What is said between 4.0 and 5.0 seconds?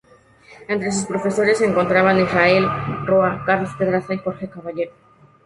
y Jorge Caballero.